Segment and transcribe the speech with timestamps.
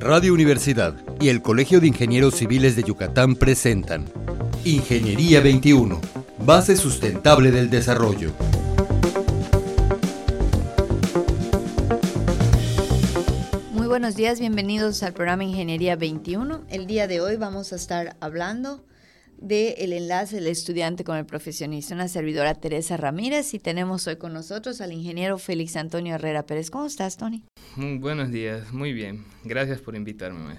[0.00, 4.04] Radio Universidad y el Colegio de Ingenieros Civiles de Yucatán presentan
[4.64, 6.00] Ingeniería 21,
[6.38, 8.30] base sustentable del desarrollo.
[13.72, 16.62] Muy buenos días, bienvenidos al programa Ingeniería 21.
[16.68, 18.84] El día de hoy vamos a estar hablando
[19.40, 24.32] del enlace del estudiante con el profesionista, una servidora Teresa Ramírez y tenemos hoy con
[24.32, 26.70] nosotros al ingeniero Félix Antonio Herrera Pérez.
[26.70, 27.44] ¿Cómo estás, Tony?
[27.76, 29.24] Muy buenos días, muy bien.
[29.44, 30.58] Gracias por invitarme.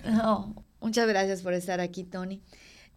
[0.79, 2.41] muchas gracias por estar aquí, Tony.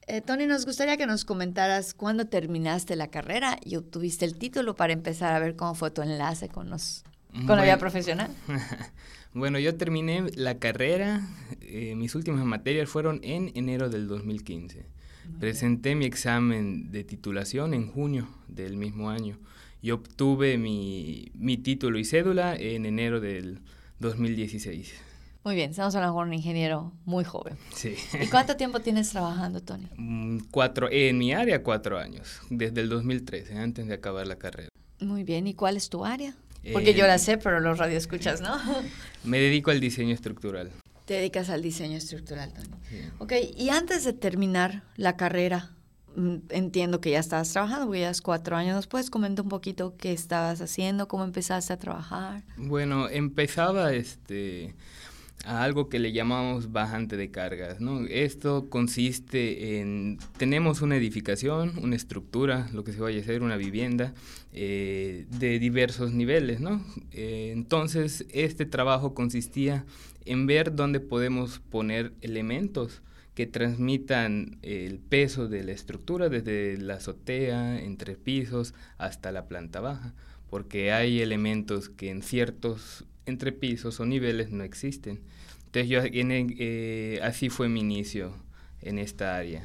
[0.07, 4.75] Eh, Tony, nos gustaría que nos comentaras cuándo terminaste la carrera y obtuviste el título
[4.75, 7.05] para empezar a ver cómo fue tu enlace con, los,
[7.47, 8.31] con la vida profesional.
[9.33, 11.29] bueno, yo terminé la carrera,
[11.61, 14.87] eh, mis últimas materias fueron en enero del 2015.
[15.41, 19.39] Presenté mi examen de titulación en junio del mismo año
[19.81, 23.61] y obtuve mi, mi título y cédula en enero del
[23.98, 24.95] 2016.
[25.45, 27.57] Muy bien, estamos hablando con un ingeniero muy joven.
[27.75, 27.97] Sí.
[28.21, 29.89] ¿Y cuánto tiempo tienes trabajando, Tony?
[29.97, 34.69] Mm, cuatro, en mi área, cuatro años, desde el 2013, antes de acabar la carrera.
[35.00, 36.34] Muy bien, ¿y cuál es tu área?
[36.73, 38.56] Porque yo la eh, sé, pero los radioescuchas, ¿no?
[39.25, 40.70] Me dedico al diseño estructural.
[41.05, 42.69] Te dedicas al diseño estructural, Tony.
[43.19, 45.70] Ok, y antes de terminar la carrera,
[46.14, 49.11] mm, entiendo que ya estabas trabajando, porque ya es cuatro años después.
[49.11, 52.44] Comenta un poquito qué estabas haciendo, cómo empezaste a trabajar.
[52.56, 54.75] Bueno, empezaba este
[55.44, 57.81] a algo que le llamamos bajante de cargas.
[57.81, 58.06] ¿no?
[58.06, 63.56] Esto consiste en, tenemos una edificación, una estructura, lo que se vaya a hacer, una
[63.56, 64.14] vivienda
[64.53, 66.61] eh, de diversos niveles.
[66.61, 66.84] ¿no?
[67.11, 69.84] Eh, entonces, este trabajo consistía
[70.25, 73.03] en ver dónde podemos poner elementos
[73.34, 79.81] que transmitan el peso de la estructura desde la azotea, entre pisos, hasta la planta
[79.81, 80.15] baja,
[80.50, 85.20] porque hay elementos que en ciertos entrepisos o niveles no existen.
[85.67, 88.34] Entonces yo eh, así fue mi inicio
[88.83, 89.65] en esta área,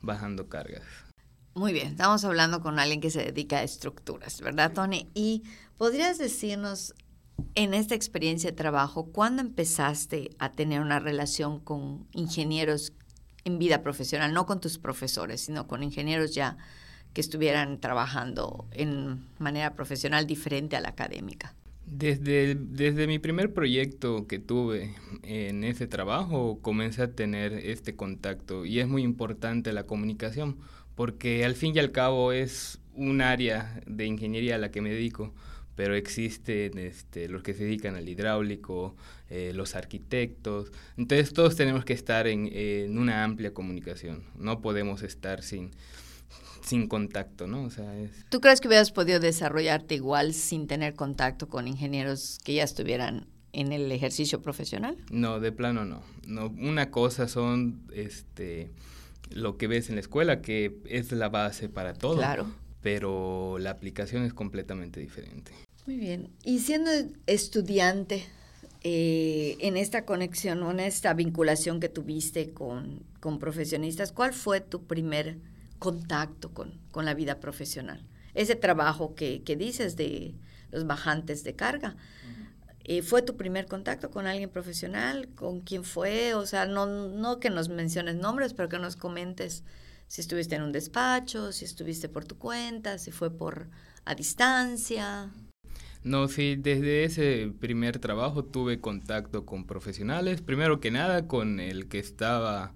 [0.00, 0.82] bajando cargas.
[1.54, 5.08] Muy bien, estamos hablando con alguien que se dedica a estructuras, ¿verdad, Tony?
[5.14, 5.42] Y
[5.76, 6.94] podrías decirnos
[7.54, 12.92] en esta experiencia de trabajo, ¿cuándo empezaste a tener una relación con ingenieros
[13.44, 16.56] en vida profesional, no con tus profesores, sino con ingenieros ya
[17.12, 21.54] que estuvieran trabajando en manera profesional diferente a la académica?
[21.86, 28.64] Desde, desde mi primer proyecto que tuve en ese trabajo comencé a tener este contacto
[28.64, 30.56] y es muy importante la comunicación
[30.94, 34.90] porque al fin y al cabo es un área de ingeniería a la que me
[34.90, 35.34] dedico
[35.76, 38.94] pero existen este, los que se dedican al hidráulico,
[39.30, 40.70] eh, los arquitectos.
[40.96, 44.22] Entonces todos tenemos que estar en, en, una amplia comunicación.
[44.36, 45.70] No podemos estar sin,
[46.62, 47.64] sin contacto, ¿no?
[47.64, 48.10] O sea, es...
[48.28, 53.26] ¿Tú crees que hubieras podido desarrollarte igual sin tener contacto con ingenieros que ya estuvieran
[53.52, 54.96] en el ejercicio profesional?
[55.10, 56.02] No, de plano no.
[56.26, 58.70] no una cosa son este
[59.30, 62.16] lo que ves en la escuela, que es la base para todo.
[62.16, 62.46] Claro.
[62.84, 65.52] Pero la aplicación es completamente diferente.
[65.86, 66.28] Muy bien.
[66.44, 66.90] Y siendo
[67.26, 68.26] estudiante,
[68.82, 74.84] eh, en esta conexión en esta vinculación que tuviste con, con profesionistas, ¿cuál fue tu
[74.84, 75.38] primer
[75.78, 78.04] contacto con, con, la vida profesional?
[78.34, 80.34] Ese trabajo que, que dices de
[80.70, 81.96] los bajantes de carga.
[82.84, 85.30] Eh, ¿Fue tu primer contacto con alguien profesional?
[85.34, 86.34] ¿Con quién fue?
[86.34, 89.64] O sea, no, no que nos menciones nombres, pero que nos comentes
[90.06, 93.68] si estuviste en un despacho, si estuviste por tu cuenta, si fue por
[94.04, 95.30] a distancia.
[96.02, 101.88] No, sí, desde ese primer trabajo tuve contacto con profesionales, primero que nada con el
[101.88, 102.74] que estaba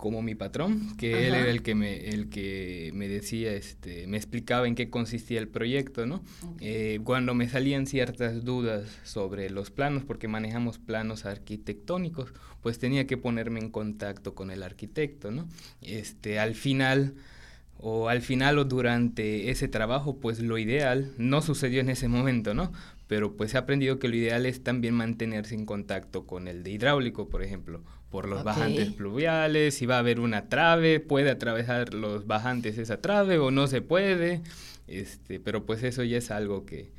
[0.00, 4.16] como mi patrón, que él era el que me, el que me decía, este, me
[4.16, 6.22] explicaba en qué consistía el proyecto, ¿no?
[6.58, 13.06] Eh, cuando me salían ciertas dudas sobre los planos, porque manejamos planos arquitectónicos, pues tenía
[13.06, 15.46] que ponerme en contacto con el arquitecto, ¿no?
[15.82, 17.14] Este, al final
[17.76, 22.54] o al final o durante ese trabajo, pues lo ideal no sucedió en ese momento,
[22.54, 22.72] ¿no?
[23.06, 26.70] Pero pues he aprendido que lo ideal es también mantenerse en contacto con el de
[26.70, 31.94] hidráulico, por ejemplo, por los bajantes pluviales, si va a haber una trave, puede atravesar
[31.94, 34.42] los bajantes esa trave o no se puede,
[34.88, 36.90] este, pero pues eso ya es algo que,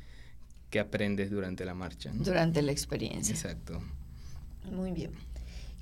[0.70, 2.10] que aprendes durante la marcha.
[2.14, 3.34] Durante la experiencia.
[3.34, 3.82] Exacto.
[4.70, 5.10] Muy bien.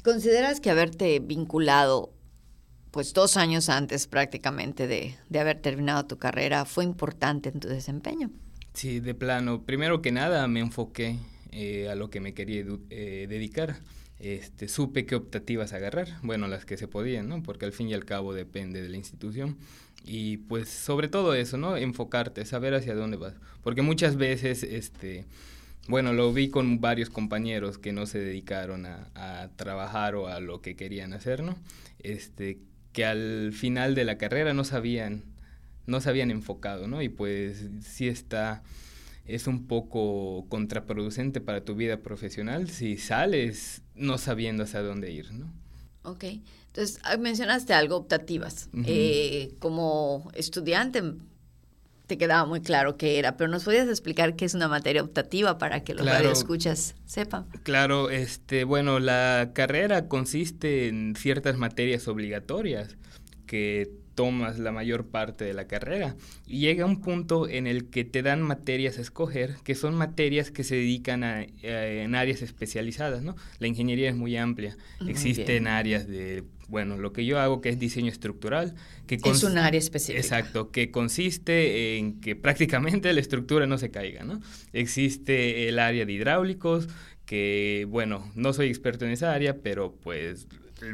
[0.03, 2.13] ¿Consideras que haberte vinculado
[2.91, 8.31] pues dos años antes prácticamente de, haber terminado tu carrera, fue importante en tu desempeño.
[8.75, 9.63] Sí, de plano.
[9.63, 11.17] Primero que nada me enfoqué
[11.53, 13.77] eh, a lo que me quería eh, dedicar.
[14.21, 17.43] Este, supe qué optativas agarrar, bueno, las que se podían, ¿no?
[17.43, 19.57] Porque al fin y al cabo depende de la institución.
[20.05, 21.77] Y pues sobre todo eso, ¿no?
[21.77, 23.35] Enfocarte, saber hacia dónde vas.
[23.63, 25.25] Porque muchas veces, este,
[25.89, 30.41] bueno, lo vi con varios compañeros que no se dedicaron a, a, trabajar o a
[30.41, 31.57] lo que querían hacer, ¿no?
[31.99, 32.59] Este,
[32.93, 35.23] que al final de la carrera no sabían,
[35.87, 37.01] no se habían enfocado, ¿no?
[37.01, 38.63] Y pues sí está,
[39.35, 45.33] es un poco contraproducente para tu vida profesional si sales no sabiendo hacia dónde ir,
[45.33, 45.53] ¿no?
[46.03, 46.25] Ok,
[46.69, 48.69] entonces ah, mencionaste algo, optativas.
[48.87, 51.03] eh, como estudiante
[52.11, 55.59] te quedaba muy claro qué era, pero nos podías explicar qué es una materia optativa
[55.59, 57.47] para que los claro, radioescuchas sepan.
[57.63, 62.97] Claro, este, bueno, la carrera consiste en ciertas materias obligatorias
[63.47, 66.15] que tomas la mayor parte de la carrera
[66.47, 70.51] y llega un punto en el que te dan materias a escoger que son materias
[70.51, 71.47] que se dedican a, a
[71.87, 73.35] en áreas especializadas, ¿no?
[73.61, 75.69] La ingeniería es muy amplia, muy existen bien.
[75.69, 78.75] áreas de bueno, lo que yo hago que es diseño estructural.
[79.07, 80.21] Que es un área específica.
[80.21, 84.41] Exacto, que consiste en que prácticamente la estructura no se caiga, ¿no?
[84.75, 86.89] Existe el área de hidráulicos,
[87.25, 90.47] que, bueno, no soy experto en esa área, pero pues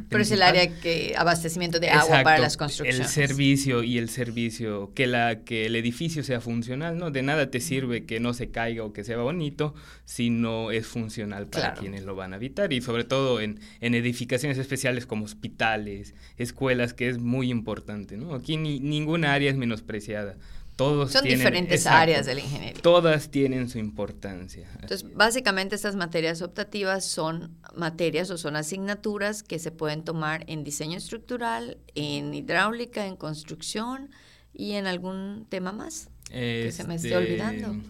[0.08, 3.00] pero es el área que abastecimiento de agua para las construcciones.
[3.16, 7.10] El servicio y el servicio, que, la, que el edificio sea funcional, ¿no?
[7.10, 9.74] De nada te sirve que no se caiga o que sea bonito
[10.04, 11.80] si no es funcional para Claro.
[11.80, 12.72] quienes lo van a habitar.
[12.72, 18.34] Y sobre todo en, en edificaciones especiales como hospitales, escuelas, que es muy importante, ¿no?
[18.34, 20.36] Aquí ni, ninguna área es menospreciada.
[20.76, 22.82] Todos Son tienen- diferentes exacto, áreas de la ingeniería.
[22.82, 24.68] Todas tienen su importancia.
[24.74, 30.64] Entonces, básicamente estas materias optativas son materias o son asignaturas que se pueden tomar en
[30.64, 34.10] diseño estructural, en hidráulica, en construcción
[34.52, 36.08] y en algún tema más.
[36.30, 37.82] que se me esté Este, olvidando.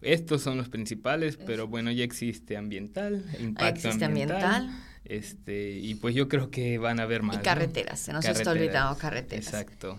[0.00, 4.42] Estos son los principales, pero bueno, ya existe ambiental, impacto Ah, existe ambiental.
[4.42, 4.84] ambiental.
[5.04, 7.34] Este, y pues yo creo que van a haber más.
[7.34, 7.42] Y ¿no?
[7.44, 9.46] carreteras, se nos está olvidando carreteras.
[9.46, 9.96] Exacto.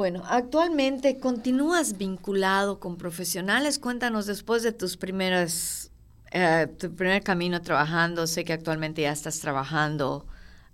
[0.00, 3.78] Bueno, actualmente continúas vinculado con profesionales.
[3.78, 5.90] Cuéntanos después de tus primeras,
[6.32, 8.26] eh, tu primer camino trabajando.
[8.26, 10.24] Sé que actualmente ya estás trabajando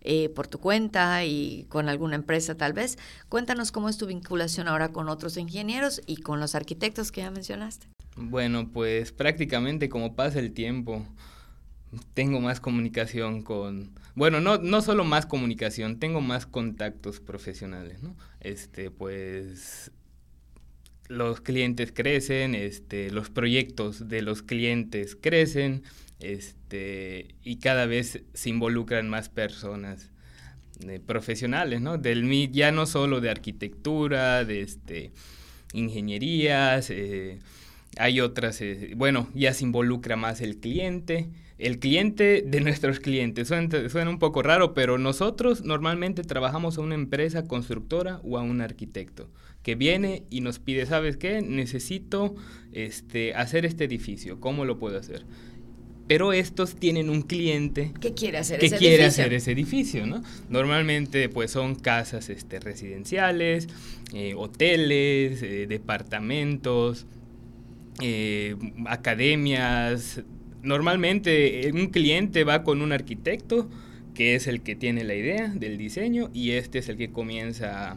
[0.00, 2.98] eh, por tu cuenta y con alguna empresa tal vez.
[3.28, 7.32] Cuéntanos cómo es tu vinculación ahora con otros ingenieros y con los arquitectos que ya
[7.32, 7.88] mencionaste.
[8.14, 11.04] Bueno, pues prácticamente como pasa el tiempo,
[12.14, 18.16] tengo más comunicación con, bueno, no, no solo más comunicación, tengo más contactos profesionales, ¿no?
[18.40, 19.92] Este, pues
[21.08, 25.82] los clientes crecen, este, los proyectos de los clientes crecen,
[26.18, 30.10] este, y cada vez se involucran más personas
[30.88, 31.98] eh, profesionales, ¿no?
[31.98, 35.12] Del ya no solo de arquitectura, de este,
[35.74, 37.38] ingenierías, eh,
[37.98, 41.28] hay otras, eh, bueno, ya se involucra más el cliente,
[41.58, 43.48] el cliente de nuestros clientes.
[43.48, 48.42] Suena, suena un poco raro, pero nosotros normalmente trabajamos a una empresa constructora o a
[48.42, 49.30] un arquitecto
[49.62, 51.42] que viene y nos pide, ¿sabes qué?
[51.42, 52.34] Necesito
[52.72, 55.24] este, hacer este edificio, ¿cómo lo puedo hacer?
[56.06, 59.24] Pero estos tienen un cliente ¿Qué quiere hacer que ese quiere edificio?
[59.24, 60.22] hacer ese edificio, ¿no?
[60.48, 63.66] Normalmente pues son casas este, residenciales,
[64.14, 67.06] eh, hoteles, eh, departamentos,
[68.00, 68.54] eh,
[68.86, 70.22] academias.
[70.66, 73.68] Normalmente eh, un cliente va con un arquitecto
[74.14, 77.92] que es el que tiene la idea del diseño y este es el que comienza
[77.92, 77.96] a,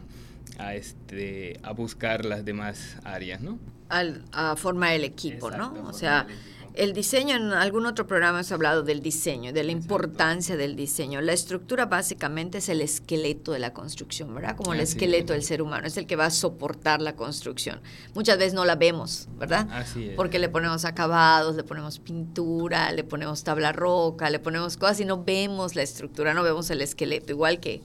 [0.58, 3.58] a, este, a buscar las demás áreas, ¿no?
[3.88, 5.88] Al- a formar el equipo, Exacto, ¿no?
[5.88, 6.26] O sea,
[6.74, 9.94] el diseño, en algún otro programa hemos hablado del diseño, de la Exacto.
[9.94, 11.20] importancia del diseño.
[11.20, 14.56] La estructura básicamente es el esqueleto de la construcción, ¿verdad?
[14.56, 15.38] Como el Así esqueleto es.
[15.40, 17.80] del ser humano, es el que va a soportar la construcción.
[18.14, 19.68] Muchas veces no la vemos, ¿verdad?
[19.72, 20.14] Así es.
[20.16, 25.04] Porque le ponemos acabados, le ponemos pintura, le ponemos tabla roca, le ponemos cosas y
[25.04, 27.82] no vemos la estructura, no vemos el esqueleto, igual que,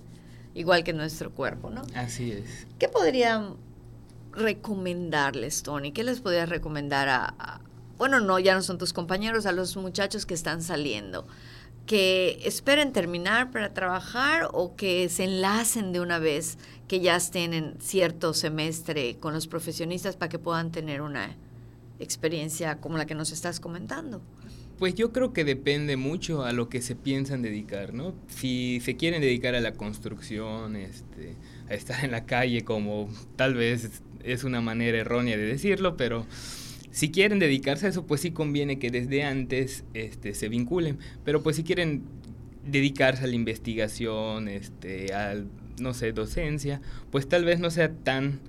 [0.54, 1.82] igual que nuestro cuerpo, ¿no?
[1.96, 2.68] Así es.
[2.80, 3.50] ¿Qué podría
[4.32, 5.92] recomendarles, Tony?
[5.92, 7.62] ¿Qué les podrías recomendar a, a-
[7.98, 11.28] bueno, no, ya no son tus compañeros, a los muchachos que están saliendo?
[11.86, 17.54] ¿Que esperen terminar para trabajar o que se enlacen de una vez, que ya estén
[17.54, 21.36] en cierto semestre con los profesionistas para que puedan tener una
[22.00, 24.22] experiencia como la que nos estás comentando?
[24.78, 28.14] Pues yo creo que depende mucho a lo que se piensan dedicar, ¿no?
[28.28, 31.36] Si se quieren dedicar a la construcción, este,
[31.70, 36.26] a estar en la calle, como tal vez es una manera errónea de decirlo, pero
[36.96, 40.98] si quieren dedicarse a eso, pues sí conviene que desde antes este, se vinculen.
[41.26, 42.04] Pero pues si quieren
[42.66, 45.36] dedicarse a la investigación, este, a,
[45.78, 46.80] no sé, docencia,
[47.12, 48.40] pues tal vez no sea tan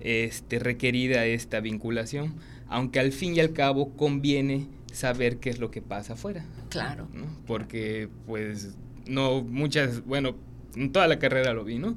[0.00, 2.34] este, requerida esta vinculación,
[2.66, 7.06] aunque al fin y al cabo conviene saber qué es lo que pasa afuera, Claro.
[7.14, 7.26] ¿no?
[7.46, 8.74] Porque pues
[9.06, 10.34] no muchas, bueno,
[10.74, 11.96] en toda la carrera lo vi, ¿no?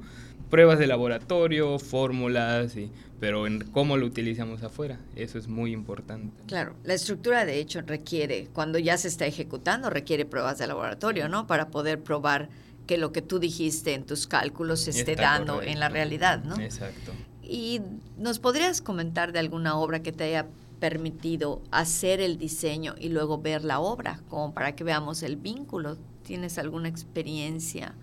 [0.50, 6.44] Pruebas de laboratorio, fórmulas, y, pero en cómo lo utilizamos afuera, eso es muy importante.
[6.48, 11.30] Claro, la estructura de hecho requiere, cuando ya se está ejecutando, requiere pruebas de laboratorio,
[11.30, 11.48] ¿no?
[11.48, 12.50] Para poder probar
[12.88, 16.60] que lo que tú dijiste en tus cálculos se esté dando en la realidad, ¿no?
[16.60, 17.12] Exacto.
[17.42, 17.82] ¿Y
[18.18, 20.48] nos podrías comentar de alguna obra que te haya
[20.80, 25.98] permitido hacer el diseño y luego ver la obra, como para que veamos el vínculo?
[26.24, 27.96] ¿Tienes alguna experiencia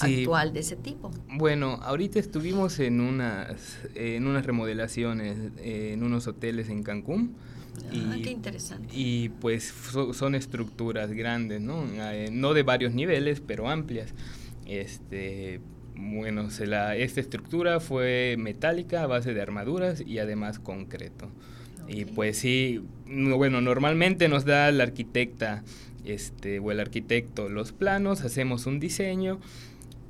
[0.00, 1.10] actual de ese tipo?
[1.28, 7.34] Bueno, ahorita estuvimos en unas, en unas remodelaciones en unos hoteles en Cancún.
[7.94, 8.88] Ah, qué interesante.
[8.94, 9.72] Y pues
[10.12, 11.84] son estructuras grandes, ¿no?
[11.94, 14.14] Eh, no de varios niveles, pero amplias.
[14.66, 15.60] Este,
[15.96, 21.28] bueno, se la, esta estructura fue metálica a base de armaduras y además concreto.
[21.88, 25.64] Y pues sí, bueno, normalmente nos da la arquitecta
[26.04, 29.40] este, o el arquitecto los planos, hacemos un diseño,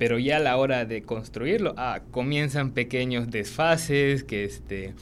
[0.03, 4.93] pero ya a la hora de construirlo, ah, comienzan pequeños desfases que este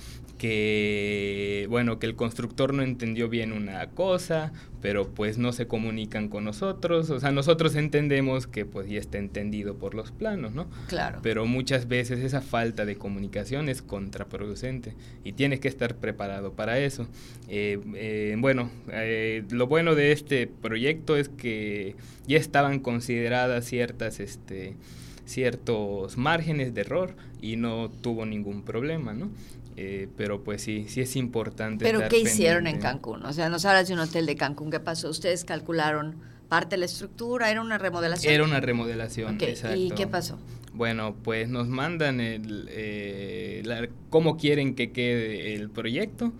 [0.42, 6.30] que bueno que el constructor no entendió bien una cosa pero pues no se comunican
[6.30, 7.12] con nosotros.
[7.12, 11.20] O sea nosotros entendemos que pues ya está entendido por los planos no claro.
[11.22, 16.80] Pero muchas veces esa falta de comunicación es contraproducente y tienes que estar preparado para
[16.80, 17.08] eso.
[17.48, 21.96] Eh, eh, bueno eh, lo bueno de este proyecto es que
[22.26, 24.76] ya estaban consideradas ciertas este
[25.26, 29.30] ciertos márgenes de error y no tuvo ningún problema, ¿no?
[29.78, 31.86] Eh, pero pues sí, sí es importante.
[31.86, 33.26] ¿Pero qué hicieron en Cancún?
[33.26, 35.10] O sea, nos hablas de un hotel de Cancún, ¿qué pasó?
[35.10, 36.16] ¿Ustedes calcularon
[36.50, 37.50] parte de la estructura?
[37.50, 38.34] ¿Era una remodelación?
[38.34, 39.78] Era una remodelación, exacto.
[39.78, 40.38] ¿Y qué pasó?
[40.74, 46.34] Bueno, pues nos mandan el, eh, cómo quieren que quede el proyecto.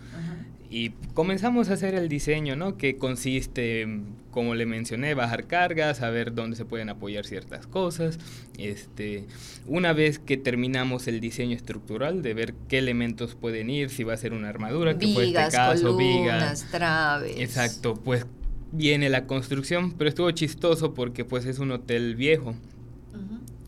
[0.74, 2.78] Y comenzamos a hacer el diseño, ¿no?
[2.78, 3.86] Que consiste,
[4.32, 8.18] como le mencioné, bajar cargas, saber dónde se pueden apoyar ciertas cosas.
[8.58, 9.26] Este,
[9.68, 14.14] una vez que terminamos el diseño estructural, de ver qué elementos pueden ir, si va
[14.14, 17.38] a ser una armadura, que fue este caso, vigas, traves.
[17.38, 18.26] Exacto, pues
[18.72, 22.56] viene la construcción, pero estuvo chistoso porque pues es un hotel viejo.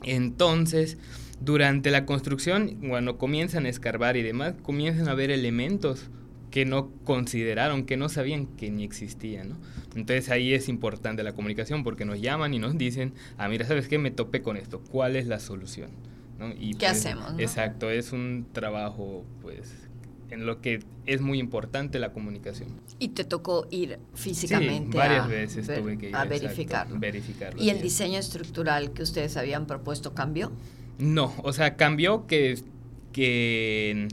[0.04, 0.98] Entonces,
[1.42, 6.10] durante la construcción, cuando comienzan a escarbar y demás, comienzan a ver elementos
[6.54, 9.56] que no consideraron, que no sabían que ni existían, ¿no?
[9.96, 13.88] Entonces ahí es importante la comunicación porque nos llaman y nos dicen, ah, mira, ¿sabes
[13.88, 13.98] qué?
[13.98, 15.90] Me topé con esto, ¿cuál es la solución?
[16.60, 17.34] Y ¿Qué pues, hacemos?
[17.40, 19.68] Exacto, es un trabajo, pues,
[20.30, 22.70] en lo que es muy importante la comunicación.
[23.00, 27.00] Y te tocó ir físicamente sí, varias veces tuve que ir a verificarlo.
[27.00, 27.64] verificarlo.
[27.64, 30.52] ¿Y el diseño estructural que ustedes habían propuesto cambió?
[31.00, 32.60] No, o sea, cambió que,
[33.12, 34.08] que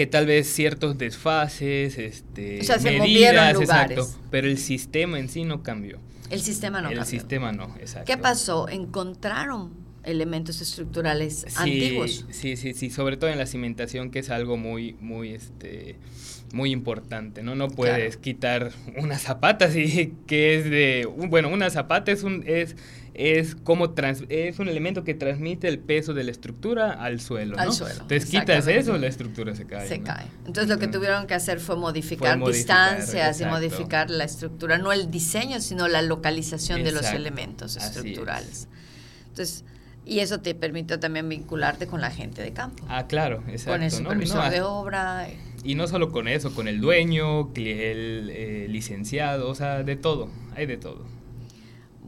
[0.00, 5.28] que tal vez ciertos desfases, este, o sea, se medidas, exacto, pero el sistema en
[5.28, 5.98] sí no cambió.
[6.30, 7.02] El sistema no el cambió.
[7.02, 8.06] El sistema no, exacto.
[8.06, 8.66] ¿Qué pasó?
[8.70, 12.24] ¿Encontraron elementos estructurales antiguos?
[12.30, 15.96] Sí, sí, sí, sobre todo en la cimentación, que es algo muy, muy, este,
[16.54, 17.54] muy importante, ¿no?
[17.54, 22.74] No puedes quitar una zapata, sí, que es de, bueno, una zapata es un, es
[23.14, 23.92] es como
[24.28, 27.58] es un elemento que transmite el peso de la estructura al suelo.
[27.58, 28.02] Al suelo.
[28.02, 29.88] Entonces quitas eso, la estructura se cae.
[29.88, 30.26] Se cae.
[30.46, 35.10] Entonces lo que tuvieron que hacer fue modificar, distancias y modificar la estructura, no el
[35.10, 38.68] diseño, sino la localización de los elementos estructurales.
[39.28, 39.64] Entonces,
[40.04, 42.84] y eso te permitió también vincularte con la gente de campo.
[42.88, 43.72] Ah, claro, exacto.
[43.72, 45.28] Con el supervisor de obra.
[45.62, 50.28] Y no solo con eso, con el dueño, el eh, licenciado, o sea, de todo,
[50.56, 51.04] hay de todo.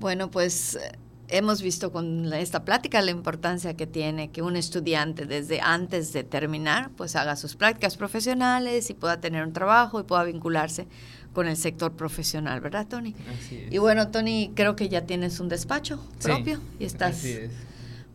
[0.03, 0.81] Bueno, pues
[1.29, 6.25] hemos visto con esta plática la importancia que tiene que un estudiante desde antes de
[6.25, 10.89] terminar pues haga sus prácticas profesionales y pueda tener un trabajo y pueda vincularse
[11.33, 13.15] con el sector profesional, ¿verdad, Tony?
[13.33, 13.73] Así es.
[13.73, 17.53] Y bueno, Tony, creo que ya tienes un despacho propio y estás así es.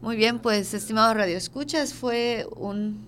[0.01, 3.07] Muy bien, pues estimado Radio Escuchas, fue un,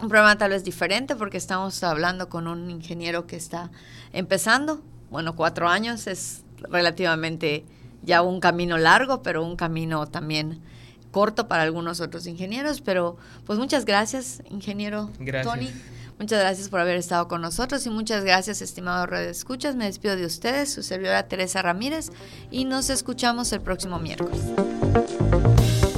[0.00, 3.70] un programa tal vez diferente porque estamos hablando con un ingeniero que está
[4.14, 4.80] empezando.
[5.10, 7.66] Bueno, cuatro años es relativamente
[8.02, 10.60] ya un camino largo, pero un camino también
[11.10, 12.80] corto para algunos otros ingenieros.
[12.80, 13.16] Pero
[13.46, 15.10] pues muchas gracias, ingeniero
[15.42, 15.70] Tony.
[16.18, 19.74] Muchas gracias por haber estado con nosotros y muchas gracias, estimado Red Escuchas.
[19.74, 22.10] Me despido de ustedes, su servidora Teresa Ramírez,
[22.50, 24.42] y nos escuchamos el próximo miércoles.